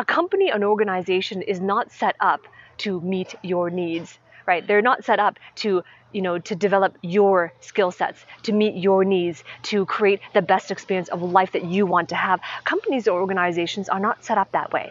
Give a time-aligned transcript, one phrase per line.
[0.00, 2.40] a company, an organization is not set up
[2.78, 4.66] to meet your needs, right?
[4.66, 9.04] They're not set up to you know, to develop your skill sets, to meet your
[9.04, 12.40] needs, to create the best experience of life that you want to have.
[12.64, 14.90] Companies or organizations are not set up that way.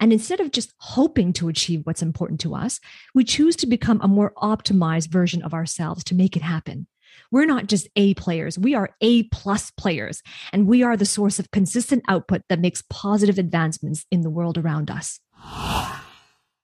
[0.00, 2.80] And instead of just hoping to achieve what's important to us,
[3.14, 6.86] we choose to become a more optimized version of ourselves to make it happen.
[7.30, 11.38] We're not just A players, we are A plus players, and we are the source
[11.38, 15.20] of consistent output that makes positive advancements in the world around us.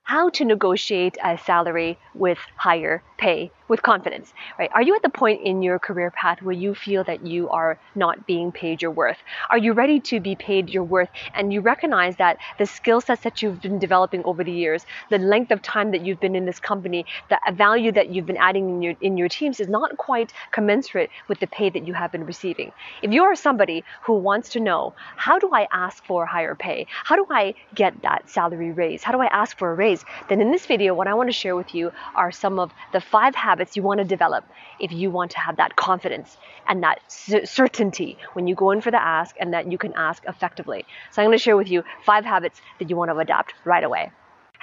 [0.06, 4.70] How to negotiate a salary with higher pay with confidence, right?
[4.74, 7.78] Are you at the point in your career path where you feel that you are
[7.94, 9.16] not being paid your worth?
[9.48, 13.22] Are you ready to be paid your worth and you recognize that the skill sets
[13.22, 16.44] that you've been developing over the years, the length of time that you've been in
[16.44, 19.96] this company, the value that you've been adding in your in your teams is not
[19.96, 22.72] quite commensurate with the pay that you have been receiving.
[23.02, 26.86] If you are somebody who wants to know, how do I ask for higher pay?
[27.04, 29.02] How do I get that salary raise?
[29.02, 29.93] How do I ask for a raise?
[30.28, 33.00] Then in this video, what I want to share with you are some of the
[33.00, 34.44] five habits you want to develop
[34.80, 38.90] if you want to have that confidence and that certainty when you go in for
[38.90, 40.84] the ask and that you can ask effectively.
[41.12, 43.84] So I'm going to share with you five habits that you want to adopt right
[43.84, 44.10] away.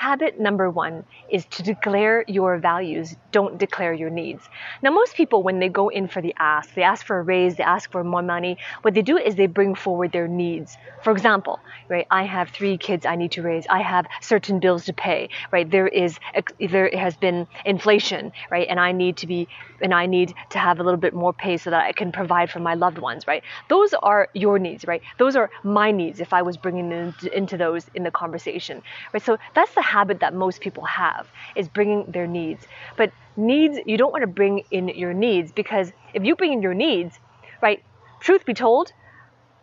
[0.02, 4.50] Habit number one is to declare your values, don't declare your needs.
[4.82, 7.58] Now, most people, when they go in for the ask, they ask for a raise,
[7.58, 10.76] they ask for more money, what they do is they bring forward their needs.
[11.04, 14.86] For example, right, I have three kids I need to raise, I have certain bills
[14.86, 16.18] to pay, right, there is,
[16.60, 19.48] there has been inflation, right, and I need to be,
[19.82, 22.50] and I need to have a little bit more pay so that I can provide
[22.50, 23.44] for my loved ones, right?
[23.70, 25.04] Those are your needs, right?
[25.20, 28.82] Those are my needs if I was bringing into those in the conversation,
[29.14, 29.22] right?
[29.22, 32.66] So that's the habit that most people have is bringing their needs.
[32.97, 36.62] But needs, you don't want to bring in your needs because if you bring in
[36.62, 37.19] your needs,
[37.62, 37.84] right,
[38.19, 38.94] truth be told,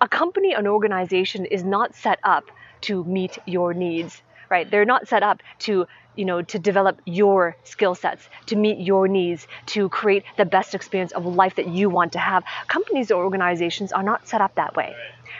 [0.00, 2.44] a company, an organization is not set up
[2.82, 4.70] to meet your needs, right?
[4.70, 5.86] They're not set up to
[6.18, 10.74] you know, to develop your skill sets, to meet your needs, to create the best
[10.74, 12.42] experience of life that you want to have.
[12.66, 14.96] Companies or organizations are not set up that way.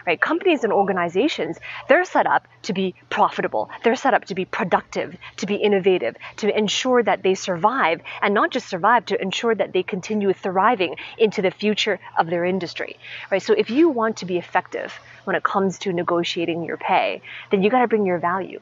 [0.07, 0.21] Right?
[0.21, 3.69] Companies and organizations, they're set up to be profitable.
[3.83, 8.33] They're set up to be productive, to be innovative, to ensure that they survive and
[8.33, 12.97] not just survive, to ensure that they continue thriving into the future of their industry.
[13.33, 13.43] Right?
[13.43, 14.93] So if you want to be effective
[15.25, 18.61] when it comes to negotiating your pay, then you got to bring your value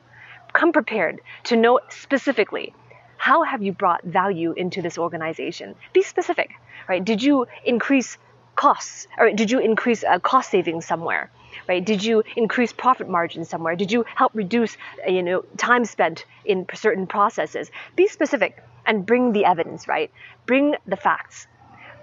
[0.56, 2.74] come prepared to know specifically
[3.18, 5.74] how have you brought value into this organization?
[5.92, 6.50] Be specific,
[6.88, 7.04] right?
[7.04, 8.18] Did you increase
[8.54, 11.30] costs or did you increase uh, cost savings somewhere?
[11.68, 11.84] Right?
[11.84, 13.76] Did you increase profit margins somewhere?
[13.76, 17.70] Did you help reduce, uh, you know, time spent in certain processes?
[17.96, 20.10] Be specific and bring the evidence, right?
[20.46, 21.46] Bring the facts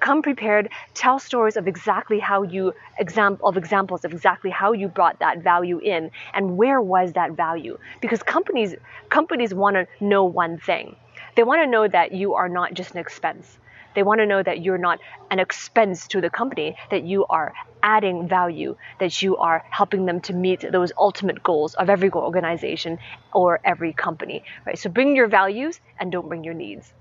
[0.03, 4.89] come prepared, tell stories of exactly how you exam- of examples of exactly how you
[4.89, 7.77] brought that value in and where was that value.
[8.01, 8.75] Because companies
[9.09, 10.97] companies want to know one thing.
[11.35, 13.57] They want to know that you are not just an expense.
[13.95, 14.99] They want to know that you're not
[15.31, 20.19] an expense to the company, that you are adding value, that you are helping them
[20.21, 22.99] to meet those ultimate goals of every organization
[23.31, 24.43] or every company.
[24.65, 24.77] Right?
[24.77, 26.91] So bring your values and don't bring your needs.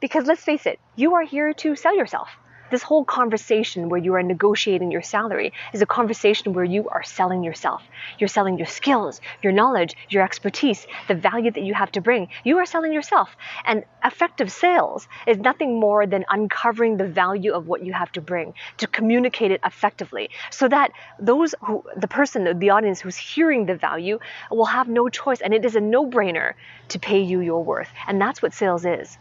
[0.00, 2.28] Because let's face it, you are here to sell yourself.
[2.72, 7.02] This whole conversation where you are negotiating your salary is a conversation where you are
[7.02, 7.82] selling yourself.
[8.18, 12.28] You're selling your skills, your knowledge, your expertise, the value that you have to bring.
[12.44, 13.36] You are selling yourself.
[13.66, 18.22] And effective sales is nothing more than uncovering the value of what you have to
[18.22, 23.66] bring to communicate it effectively so that those who, the person, the audience who's hearing
[23.66, 24.18] the value
[24.50, 25.42] will have no choice.
[25.42, 26.54] And it is a no brainer
[26.88, 27.90] to pay you your worth.
[28.06, 29.18] And that's what sales is.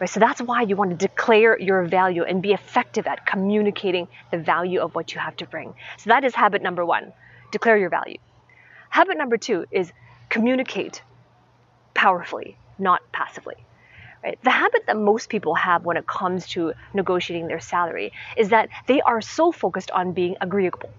[0.00, 0.10] Right?
[0.10, 4.38] So that's why you want to declare your value and be effective at communicating the
[4.38, 5.74] value of what you have to bring.
[5.98, 7.12] So that is habit number one
[7.52, 8.18] declare your value.
[8.90, 9.92] Habit number two is
[10.28, 11.02] communicate
[11.94, 13.54] powerfully, not passively.
[14.24, 14.38] Right?
[14.42, 18.70] The habit that most people have when it comes to negotiating their salary is that
[18.88, 20.90] they are so focused on being agreeable.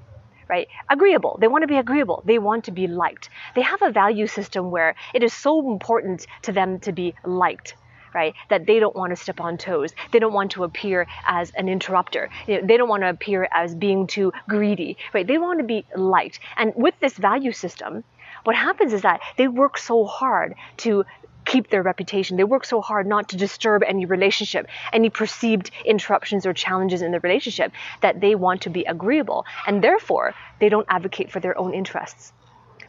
[0.48, 0.68] Right?
[0.90, 1.38] Agreeable.
[1.42, 2.24] They want to be agreeable.
[2.26, 3.30] They want to be liked.
[3.56, 7.76] They have a value system where it is so important to them to be liked
[8.16, 8.34] right?
[8.50, 9.94] That they don't want to step on toes.
[10.12, 12.30] They don't want to appear as an interrupter.
[12.48, 15.28] You know, they don't want to appear as being too greedy, right?
[15.28, 16.40] They want to be liked.
[16.58, 18.04] And with this value system,
[18.46, 21.04] what happens is that they work so hard to
[21.46, 22.38] keep their reputation.
[22.38, 27.12] They work so hard not to disturb any relationship, any perceived interruptions or challenges in
[27.12, 27.72] the relationship
[28.02, 29.46] that they want to be agreeable.
[29.68, 32.34] And therefore, they don't advocate for their own interests.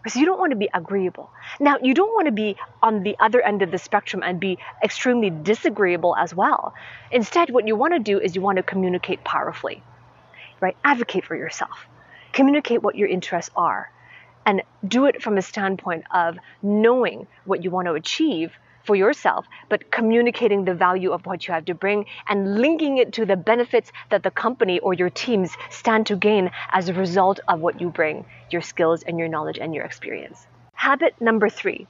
[0.06, 1.32] Because you don't want to be agreeable.
[1.58, 4.56] Now, you don't want to be on the other end of the spectrum and be
[4.80, 6.74] extremely disagreeable as well.
[7.10, 9.82] Instead, what you want to do is you want to communicate powerfully,
[10.60, 10.76] right?
[10.84, 11.88] Advocate for yourself.
[12.32, 13.90] Communicate what your interests are
[14.46, 18.52] and do it from a standpoint of knowing what you want to achieve
[18.86, 23.12] for yourself, but communicating the value of what you have to bring and linking it
[23.14, 27.40] to the benefits that the company or your teams stand to gain as a result
[27.48, 30.46] of what you bring, your skills and your knowledge and your experience.
[30.74, 31.86] Habit number three,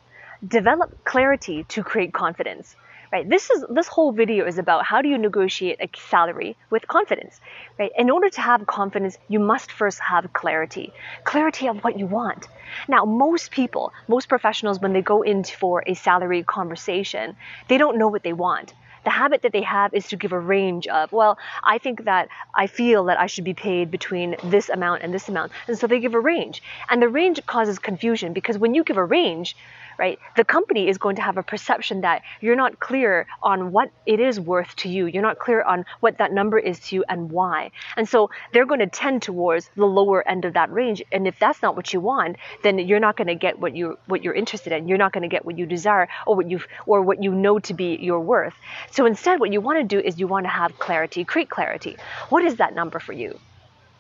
[0.47, 2.77] develop clarity to create confidence
[3.13, 3.29] right?
[3.29, 7.41] This is this whole video is about how do you negotiate a salary with confidence,
[7.79, 7.93] right?
[7.97, 10.93] In order to have confidence, you must first have clarity,
[11.25, 12.49] clarity of what you want.
[12.89, 17.37] Now, most people, most professionals, when they go in for a salary conversation,
[17.69, 18.73] they don't know what they want
[19.07, 22.29] the habit that they have is to give a range of, well, I think that
[22.57, 25.53] I feel that I should be paid between this amount and this amount.
[25.69, 26.61] And so they give a range.
[26.91, 29.57] And the range causes confusion because when you give a range,
[29.99, 30.19] right?
[30.37, 34.21] The company is going to have a perception that you're not clear on what it
[34.21, 35.07] is worth to you.
[35.07, 37.71] You're not clear on what that number is to you and why.
[37.97, 41.03] And so they're going to tend towards the lower end of that range.
[41.13, 43.99] And if that's not what you want, then you're not going to get what you
[44.07, 44.89] what you're interested in.
[44.89, 47.59] You're not going to get what you desire or what you or what you know
[47.61, 48.55] to be your worth.
[48.91, 51.97] So instead, what you want to do is you want to have clarity, create clarity.
[52.29, 53.39] What is that number for you?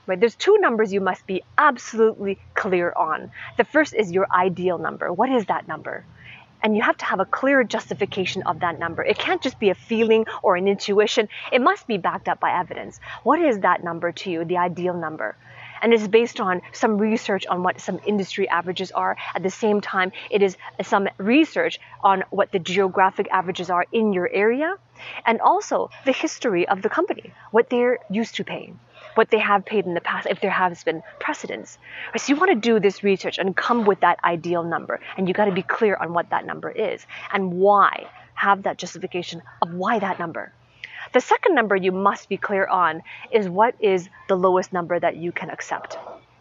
[0.06, 0.18] Right?
[0.18, 3.30] There's two numbers you must be absolutely clear on.
[3.56, 5.12] The first is your ideal number.
[5.12, 6.04] What is that number?
[6.62, 9.04] And you have to have a clear justification of that number.
[9.04, 11.28] It can't just be a feeling or an intuition.
[11.52, 12.98] It must be backed up by evidence.
[13.22, 15.36] What is that number to you, the ideal number?
[15.82, 19.14] and it's based on some research on what some industry averages are.
[19.34, 24.14] At the same time, it is some research on what the geographic averages are in
[24.14, 24.76] your area,
[25.26, 28.78] and also the history of the company, what they're used to paying
[29.16, 31.78] what they have paid in the past if there has been precedence.
[32.16, 35.00] So you want to do this research and come with that ideal number.
[35.16, 38.08] And you got to be clear on what that number is and why.
[38.34, 40.52] Have that justification of why that number.
[41.14, 43.02] The second number you must be clear on
[43.32, 45.96] is what is the lowest number that you can accept.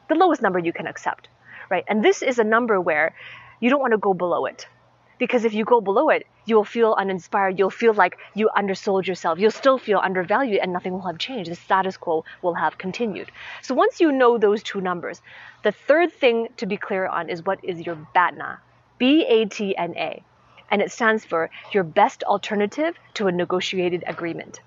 [0.09, 1.29] The lowest number you can accept,
[1.69, 1.85] right?
[1.87, 3.15] And this is a number where
[3.61, 4.67] you don't want to go below it.
[5.17, 7.57] Because if you go below it, you'll feel uninspired.
[7.57, 9.39] You'll feel like you undersold yourself.
[9.39, 11.49] You'll still feel undervalued and nothing will have changed.
[11.49, 13.31] The status quo will have continued.
[13.61, 15.21] So once you know those two numbers,
[15.63, 18.59] the third thing to be clear on is what is your BATNA,
[18.97, 20.21] B A T N A.
[20.69, 24.59] And it stands for your best alternative to a negotiated agreement.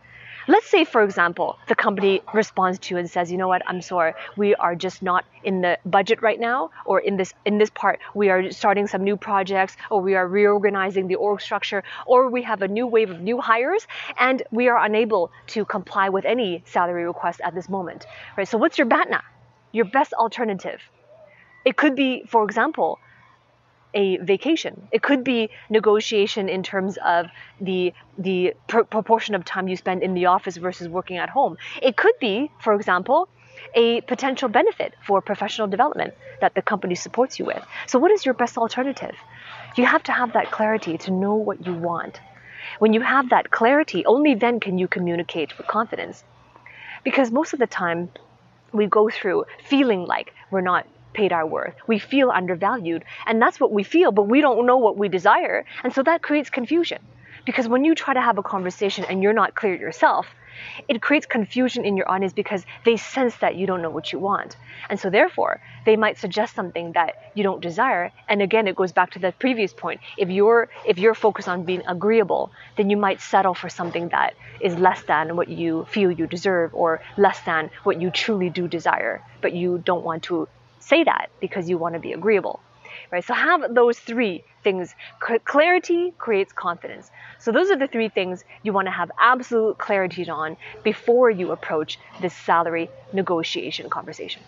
[0.51, 3.83] Let's say, for example, the company responds to you and says, you know what, I'm
[3.83, 7.69] sorry, we are just not in the budget right now, or in this in this
[7.69, 12.31] part, we are starting some new projects, or we are reorganizing the org structure, or
[12.31, 13.87] we have a new wave of new hires,
[14.19, 18.07] and we are unable to comply with any salary request at this moment.
[18.35, 18.49] Right?
[18.49, 19.21] So what's your BATNA?
[19.73, 20.81] Your best alternative.
[21.67, 22.99] It could be, for example,
[23.95, 24.89] a vacation.
[24.93, 27.27] It could be negotiation in terms of
[27.61, 31.57] the the pr- proportion of time you spend in the office versus working at home.
[31.83, 33.29] It could be, for example,
[33.75, 37.63] a potential benefit for professional development that the company supports you with.
[37.87, 39.17] So what is your best alternative?
[39.77, 42.21] You have to have that clarity to know what you want.
[42.79, 46.25] When you have that clarity, only then can you communicate with confidence.
[47.05, 48.11] Because most of the time
[48.73, 50.87] we go through feeling like we're not
[51.19, 51.75] paid our worth.
[51.93, 55.65] We feel undervalued, and that's what we feel, but we don't know what we desire.
[55.83, 57.01] And so that creates confusion.
[57.49, 60.27] Because when you try to have a conversation and you're not clear yourself,
[60.89, 64.19] it creates confusion in your audience because they sense that you don't know what you
[64.31, 64.57] want.
[64.91, 68.13] And so therefore, they might suggest something that you don't desire.
[68.29, 70.01] And again, it goes back to the previous point.
[70.17, 72.45] If you're if you're focused on being agreeable,
[72.77, 76.71] then you might settle for something that is less than what you feel you deserve
[76.75, 80.49] or less than what you truly do desire, but you don't want to
[80.89, 82.61] say that because you want to be agreeable.
[83.11, 83.25] Right?
[83.25, 84.95] So have those three things.
[85.45, 87.11] clarity creates confidence.
[87.39, 91.53] So those are the three things you want to have absolute clarity on before you
[91.53, 94.43] approach this salary negotiation conversation.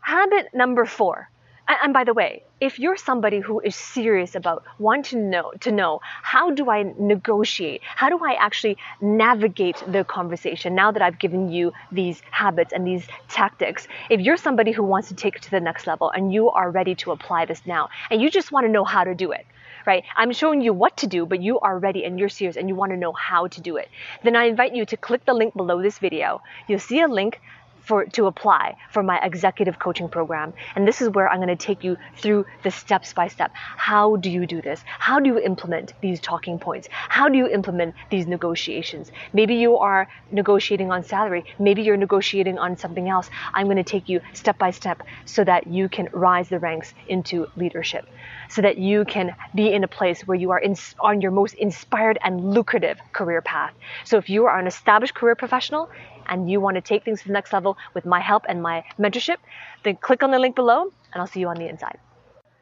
[0.00, 1.30] Habit number four,
[1.66, 5.72] And, by the way, if you're somebody who is serious about wanting to know, to
[5.72, 11.18] know how do I negotiate, how do I actually navigate the conversation now that I've
[11.18, 15.42] given you these habits and these tactics, if you're somebody who wants to take it
[15.42, 18.52] to the next level and you are ready to apply this now and you just
[18.52, 19.46] want to know how to do it,
[19.86, 20.04] right?
[20.16, 22.74] I'm showing you what to do, but you are ready and you're serious and you
[22.74, 23.88] want to know how to do it.
[24.22, 26.42] Then I invite you to click the link below this video.
[26.68, 27.40] You'll see a link
[27.84, 30.52] for to apply for my executive coaching program.
[30.74, 33.52] And this is where I'm going to take you through the steps by step.
[33.54, 34.82] How do you do this?
[34.86, 36.88] How do you implement these talking points?
[36.90, 39.12] How do you implement these negotiations?
[39.32, 41.44] Maybe you are negotiating on salary.
[41.58, 43.28] Maybe you're negotiating on something else.
[43.52, 46.94] I'm going to take you step by step so that you can rise the ranks
[47.08, 48.08] into leadership,
[48.48, 51.54] so that you can be in a place where you are in, on your most
[51.54, 53.72] inspired and lucrative career path.
[54.04, 55.90] So if you are an established career professional
[56.28, 58.84] and you want to take things to the next level with my help and my
[58.98, 59.36] mentorship,
[59.84, 61.98] then click on the link below and I'll see you on the inside.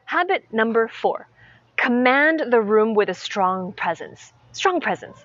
[0.05, 1.27] Habit number four
[1.77, 4.31] command the room with a strong presence.
[4.53, 5.17] Strong presence,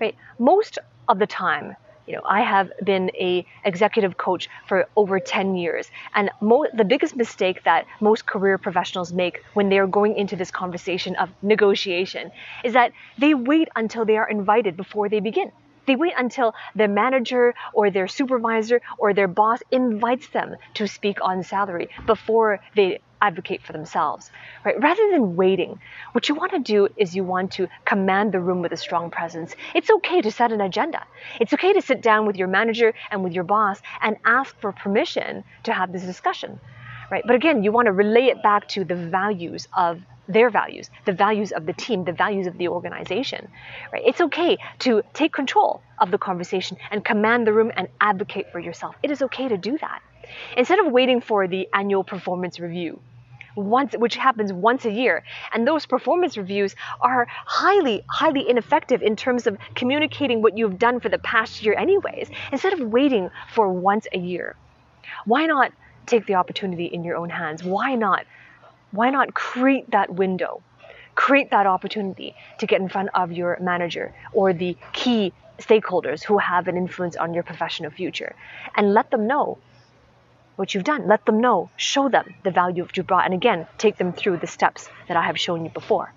[0.00, 0.14] right?
[0.38, 5.54] Most of the time, you know, I have been a executive coach for over 10
[5.56, 10.16] years, and mo- the biggest mistake that most career professionals make when they are going
[10.16, 12.30] into this conversation of negotiation
[12.64, 15.52] is that they wait until they are invited before they begin.
[15.90, 21.18] They wait until their manager or their supervisor or their boss invites them to speak
[21.20, 24.30] on salary before they advocate for themselves,
[24.64, 24.80] right?
[24.80, 25.80] Rather than waiting,
[26.12, 29.10] what you want to do is you want to command the room with a strong
[29.10, 29.56] presence.
[29.74, 31.02] It's okay to set an agenda.
[31.40, 34.70] It's okay to sit down with your manager and with your boss and ask for
[34.70, 36.60] permission to have this discussion,
[37.10, 37.24] right?
[37.26, 41.12] But again, you want to relay it back to the values of their values, the
[41.12, 43.48] values of the team, the values of the organization.
[43.92, 44.02] Right?
[44.06, 48.60] It's okay to take control of the conversation and command the room and advocate for
[48.60, 48.94] yourself.
[49.02, 50.02] It is okay to do that.
[50.56, 53.00] Instead of waiting for the annual performance review,
[53.56, 55.24] once, which happens once a year.
[55.52, 61.00] And those performance reviews are highly, highly ineffective in terms of communicating what you've done
[61.00, 64.54] for the past year, anyways, instead of waiting for once a year.
[65.24, 65.72] Why not
[66.06, 67.62] take the opportunity in your own hands?
[67.62, 68.24] Why not
[68.90, 70.62] why not create that window?
[71.14, 76.38] Create that opportunity to get in front of your manager or the key stakeholders who
[76.38, 78.34] have an influence on your professional future
[78.76, 79.58] and let them know
[80.56, 81.08] what you've done.
[81.08, 84.38] Let them know, show them the value of you brought, and again, take them through
[84.38, 86.12] the steps that I have shown you before.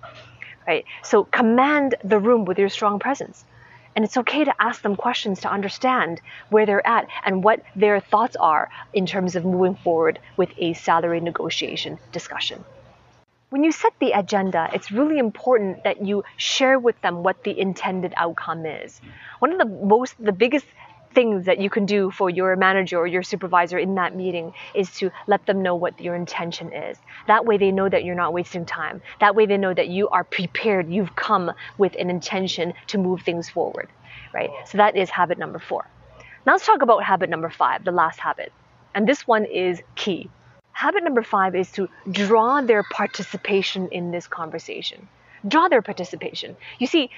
[0.67, 0.85] Right?
[1.03, 3.45] So command the room with your strong presence.
[3.95, 7.99] And it's okay to ask them questions to understand where they're at and what their
[7.99, 12.63] thoughts are in terms of moving forward with a salary negotiation discussion.
[13.49, 17.59] When you set the agenda, it's really important that you share with them what the
[17.59, 18.99] intended outcome is.
[19.37, 20.65] One of the most, the biggest
[21.13, 24.91] things that you can do for your manager or your supervisor in that meeting is
[24.97, 26.97] to let them know what your intention is.
[27.27, 29.01] That way they know that you're not wasting time.
[29.19, 33.21] That way they know that you are prepared, you've come with an intention to move
[33.21, 33.89] things forward,
[34.33, 34.49] right?
[34.67, 35.85] So that is habit number four.
[36.45, 38.51] Now let's talk about habit number five, the last habit.
[38.93, 40.29] And this one is key.
[40.73, 45.07] Habit number five is to draw their participation in this conversation.
[45.47, 46.57] Draw their participation.
[46.79, 47.11] You see,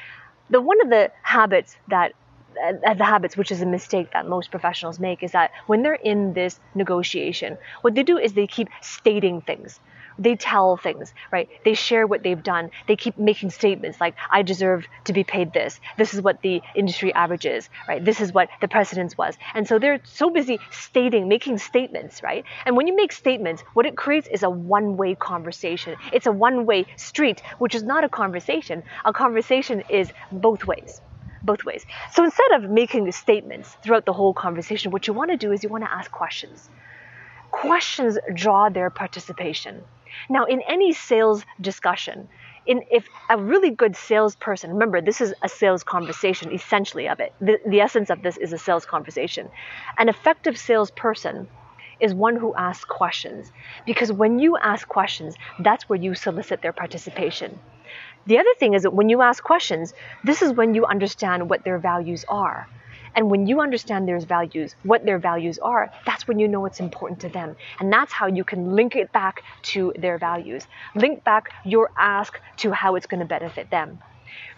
[0.49, 2.13] the one of the habits that
[2.57, 5.93] uh, the habits, which is a mistake that most professionals make, is that when they're
[5.93, 9.79] in this negotiation, what they do is they keep stating things.
[10.17, 11.49] They tell things, right?
[11.65, 12.71] They share what they've done.
[12.87, 15.79] They keep making statements like, I deserve to be paid this.
[15.97, 18.03] This is what the industry average is, right?
[18.03, 19.37] This is what the precedence was.
[19.53, 22.45] And so they're so busy stating, making statements, right?
[22.65, 25.95] And when you make statements, what it creates is a one way conversation.
[26.13, 28.83] It's a one way street, which is not a conversation.
[29.03, 31.01] A conversation is both ways
[31.45, 31.85] both ways.
[32.13, 35.51] So instead of making the statements throughout the whole conversation, what you want to do
[35.51, 36.69] is you want to ask questions.
[37.51, 39.83] Questions draw their participation.
[40.29, 42.27] Now, in any sales discussion,
[42.65, 47.33] in, if a really good salesperson, remember this is a sales conversation, essentially of it.
[47.39, 49.49] The, the essence of this is a sales conversation.
[49.97, 51.47] An effective salesperson
[51.99, 53.51] is one who asks questions
[53.85, 57.59] because when you ask questions, that's where you solicit their participation.
[58.27, 61.63] The other thing is that when you ask questions, this is when you understand what
[61.63, 62.67] their values are.
[63.15, 66.79] And when you understand their values, what their values are, that's when you know what's
[66.79, 67.55] important to them.
[67.79, 70.67] And that's how you can link it back to their values.
[70.95, 73.99] Link back your ask to how it's going to benefit them.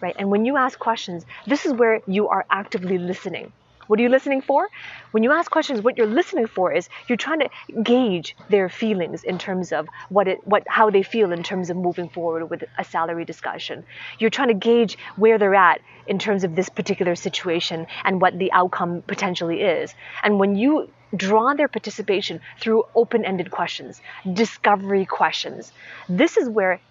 [0.02, 0.16] Right?
[0.18, 3.52] And when you ask questions, this is where you are actively listening.
[3.88, 4.70] What are you listening for?
[5.12, 7.50] When you ask questions, what you're listening for is you're trying to
[7.84, 11.78] gauge their feelings in terms of what it, what, how they feel in terms of
[11.78, 13.86] moving forward with a salary discussion.
[14.20, 18.38] You're trying to gauge where they're at in terms of this particular situation and what
[18.38, 19.94] the outcome potentially is.
[20.24, 24.02] And when you draw their participation through open-ended questions,
[24.34, 25.72] discovery questions,
[26.10, 26.82] this is where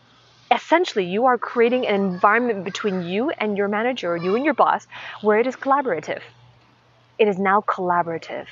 [0.50, 4.86] essentially you are creating an environment between you and your manager you and your boss
[5.20, 6.20] where it is collaborative.
[7.18, 8.46] It is now collaborative,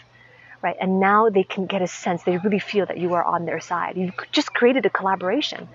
[0.63, 0.77] right?
[0.81, 3.61] And now they can get a sense, they really feel that you are on their
[3.61, 3.97] side.
[3.97, 5.69] You've just created a collaboration,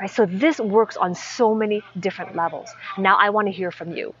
[0.00, 0.10] right?
[0.10, 2.68] So this works on so many different levels.
[2.98, 4.14] Now I want to hear from you,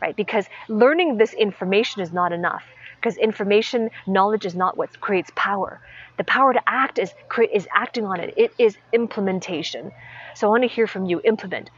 [0.00, 0.16] right?
[0.16, 2.64] Because learning this information is not enough
[3.00, 5.80] because information knowledge is not what creates power
[6.18, 9.90] the power to act is create is acting on it it is implementation
[10.34, 11.70] so i want to hear from you implement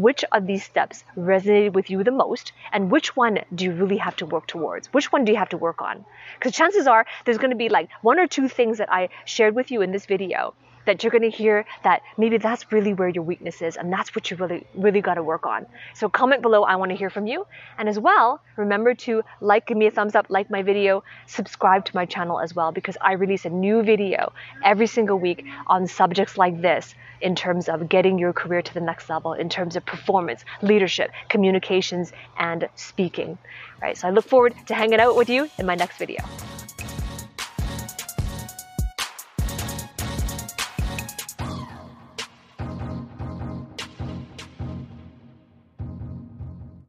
[0.00, 3.96] which of these steps resonated with you the most and which one do you really
[3.96, 4.92] have to work towards?
[4.92, 6.04] Which one do you have to work on?
[6.38, 9.54] Because chances are there's going to be like one or two things that i shared
[9.54, 10.54] with you in this video
[10.88, 14.14] that you're going to hear that maybe that's really where your weakness is and that's
[14.14, 15.66] what you really really got to work on.
[15.94, 17.46] So comment below i want to hear from you.
[17.76, 21.84] And as well remember to like give me a thumbs up like my video subscribe
[21.84, 24.32] to my channel as well because i release a new video
[24.64, 28.80] every single week on subjects like this in terms of getting your career to the
[28.80, 33.36] next level in terms of performance leadership communications and speaking.
[33.82, 36.24] Right so i look forward to hanging out with you in my next video